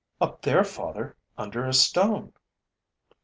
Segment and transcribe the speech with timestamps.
[0.19, 2.33] 'Up there, father, under a stone.'